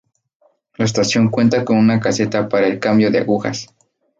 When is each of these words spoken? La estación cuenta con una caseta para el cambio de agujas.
La 0.77 0.85
estación 0.85 1.29
cuenta 1.29 1.63
con 1.63 1.77
una 1.77 1.99
caseta 1.99 2.49
para 2.49 2.65
el 2.65 2.79
cambio 2.79 3.11
de 3.11 3.19
agujas. 3.19 3.67